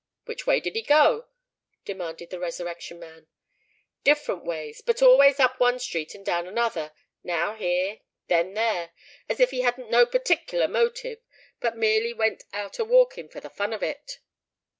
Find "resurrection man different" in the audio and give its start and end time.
2.39-4.43